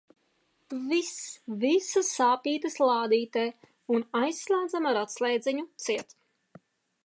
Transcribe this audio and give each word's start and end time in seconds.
Viss, 0.91 1.11
visas 1.63 2.09
sāpītes 2.15 2.79
lādītē 2.85 3.45
un 3.97 4.07
aizslēdzam 4.23 4.91
ar 4.93 5.01
atslēdziņu 5.05 5.71
ciet. 5.87 6.21